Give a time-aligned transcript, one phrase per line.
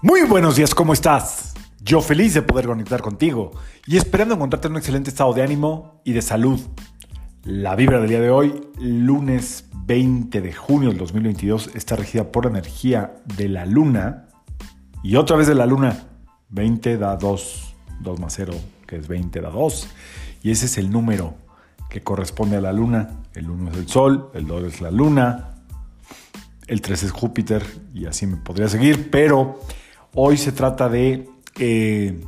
[0.00, 1.54] Muy buenos días, ¿cómo estás?
[1.80, 3.50] Yo feliz de poder conectar contigo
[3.84, 6.60] y esperando encontrarte en un excelente estado de ánimo y de salud.
[7.42, 12.44] La vibra del día de hoy, lunes 20 de junio del 2022, está regida por
[12.44, 14.28] la energía de la luna
[15.02, 16.06] y otra vez de la luna.
[16.50, 18.54] 20 da 2, 2 más 0,
[18.86, 19.88] que es 20 da 2.
[20.44, 21.34] Y ese es el número
[21.90, 23.24] que corresponde a la luna.
[23.34, 25.56] El 1 es el sol, el 2 es la luna,
[26.68, 29.58] el 3 es Júpiter y así me podría seguir, pero
[30.20, 31.28] hoy se trata de
[31.60, 32.20] eh,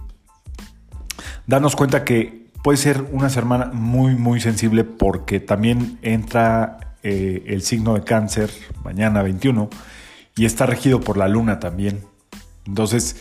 [1.49, 7.63] darnos cuenta que puede ser una semana muy, muy sensible porque también entra eh, el
[7.63, 8.49] signo de cáncer
[8.85, 9.69] mañana 21
[10.37, 12.05] y está regido por la luna también.
[12.65, 13.17] Entonces,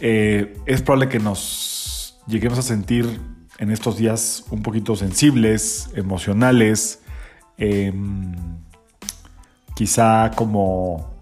[0.00, 3.20] eh, es probable que nos lleguemos a sentir
[3.58, 7.00] en estos días un poquito sensibles, emocionales,
[7.58, 8.34] em,
[9.74, 11.15] quizá como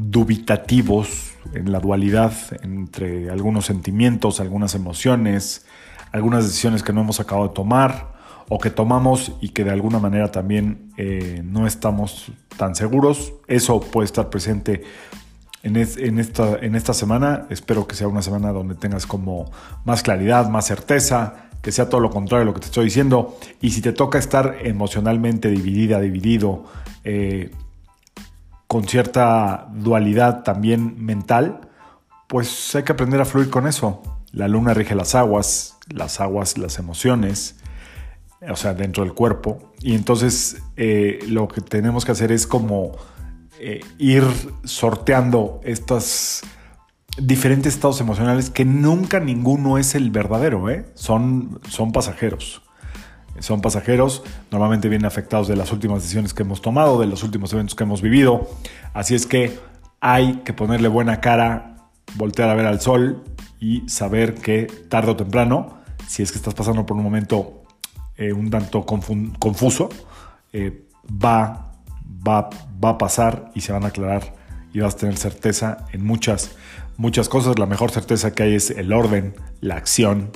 [0.00, 5.66] dubitativos en la dualidad entre algunos sentimientos, algunas emociones,
[6.12, 8.12] algunas decisiones que no hemos acabado de tomar
[8.48, 13.32] o que tomamos y que de alguna manera también eh, no estamos tan seguros.
[13.46, 14.82] Eso puede estar presente
[15.62, 17.46] en, esta, en esta semana.
[17.50, 19.50] Espero que sea una semana donde tengas como
[19.84, 23.38] más claridad, más certeza, que sea todo lo contrario de lo que te estoy diciendo.
[23.60, 26.64] Y si te toca estar emocionalmente dividida, dividido,
[27.04, 27.52] eh,
[28.70, 31.68] con cierta dualidad también mental,
[32.28, 34.00] pues hay que aprender a fluir con eso.
[34.30, 37.56] La luna rige las aguas, las aguas las emociones,
[38.48, 39.72] o sea, dentro del cuerpo.
[39.80, 42.92] Y entonces eh, lo que tenemos que hacer es como
[43.58, 44.22] eh, ir
[44.62, 46.42] sorteando estos
[47.18, 50.86] diferentes estados emocionales que nunca ninguno es el verdadero, ¿eh?
[50.94, 52.62] son, son pasajeros.
[53.38, 57.52] Son pasajeros, normalmente vienen afectados de las últimas decisiones que hemos tomado, de los últimos
[57.52, 58.48] eventos que hemos vivido.
[58.92, 59.58] Así es que
[60.00, 61.76] hay que ponerle buena cara,
[62.16, 63.24] voltear a ver al sol
[63.60, 67.62] y saber que tarde o temprano, si es que estás pasando por un momento
[68.16, 69.88] eh, un tanto confuso,
[71.24, 71.70] va
[72.26, 72.50] va,
[72.82, 74.34] a pasar y se van a aclarar
[74.72, 76.52] y vas a tener certeza en muchas,
[76.96, 77.58] muchas cosas.
[77.58, 80.30] La mejor certeza que hay es el orden, la acción,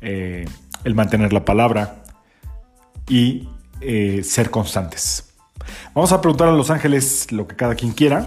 [0.00, 0.46] eh,
[0.84, 2.01] el mantener la palabra
[3.08, 3.48] y
[3.80, 5.32] eh, ser constantes.
[5.94, 8.26] Vamos a preguntar a los ángeles lo que cada quien quiera.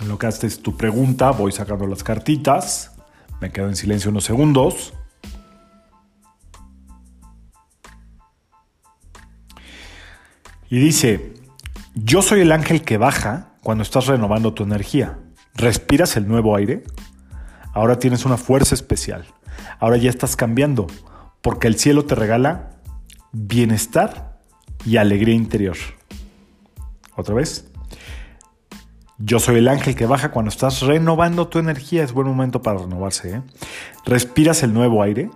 [0.00, 2.92] En lo que haces tu pregunta, voy sacando las cartitas.
[3.40, 4.94] Me quedo en silencio unos segundos.
[10.68, 11.34] Y dice,
[11.94, 15.18] yo soy el ángel que baja cuando estás renovando tu energía.
[15.54, 16.82] ¿Respiras el nuevo aire?
[17.72, 19.24] Ahora tienes una fuerza especial.
[19.78, 20.88] Ahora ya estás cambiando,
[21.42, 22.73] porque el cielo te regala
[23.34, 24.38] bienestar
[24.86, 25.76] y alegría interior.
[27.16, 27.70] Otra vez.
[29.18, 32.02] Yo soy el ángel que baja cuando estás renovando tu energía.
[32.02, 33.36] Es buen momento para renovarse.
[33.36, 33.42] ¿eh?
[34.04, 35.30] ¿Respiras el nuevo aire?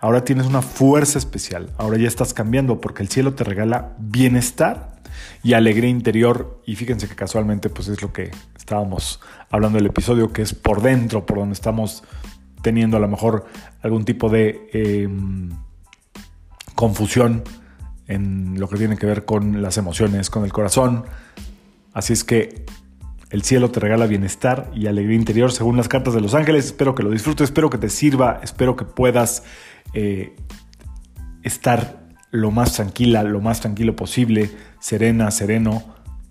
[0.00, 1.70] Ahora tienes una fuerza especial.
[1.76, 5.00] Ahora ya estás cambiando porque el cielo te regala bienestar
[5.42, 6.62] y alegría interior.
[6.64, 9.20] Y fíjense que casualmente pues es lo que estábamos
[9.50, 12.04] hablando del episodio, que es por dentro, por donde estamos
[12.62, 13.46] teniendo a lo mejor
[13.82, 15.50] algún tipo de em,
[16.80, 17.44] confusión
[18.06, 21.04] en lo que tiene que ver con las emociones, con el corazón.
[21.92, 22.64] Así es que
[23.28, 26.64] el cielo te regala bienestar y alegría interior según las cartas de los ángeles.
[26.64, 29.42] Espero que lo disfrutes, espero que te sirva, espero que puedas
[29.92, 30.34] eh,
[31.42, 35.84] estar lo más tranquila, lo más tranquilo posible, serena, sereno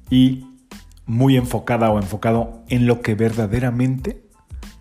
[0.10, 0.48] y
[1.06, 4.24] muy enfocada o enfocado en lo que verdaderamente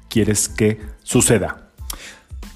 [0.08, 1.67] quieres que suceda.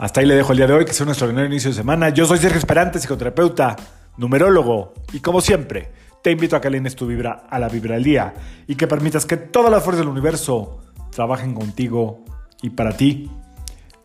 [0.02, 2.08] Hasta ahí le dejo el día de hoy, que sea un extraordinario inicio de semana.
[2.08, 3.76] Yo soy Sergio Esperante, psicoterapeuta,
[4.16, 5.92] numerólogo, y como siempre,
[6.24, 8.34] te invito a que alines tu vibra a la vibra del día
[8.66, 10.80] y que permitas que todas las fuerzas del universo
[11.12, 12.24] trabajen contigo
[12.62, 13.30] y para ti.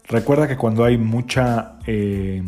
[0.08, 2.44] Recuerda que cuando hay mucha eh,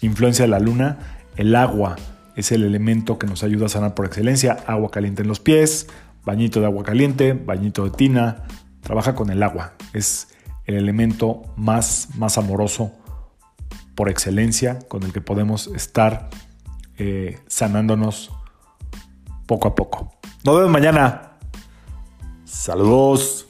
[0.00, 1.96] influencia de la luna, el agua
[2.36, 4.56] es el elemento que nos ayuda a sanar por excelencia.
[4.66, 5.88] Agua caliente en los pies,
[6.24, 8.44] bañito de agua caliente, bañito de tina.
[8.80, 9.74] Trabaja con el agua.
[9.92, 10.28] Es
[10.66, 12.92] el elemento más, más amoroso
[13.94, 16.28] por excelencia con el que podemos estar
[16.98, 18.30] eh, sanándonos
[19.46, 20.12] poco a poco.
[20.44, 21.38] Nos vemos mañana.
[22.44, 23.45] Saludos.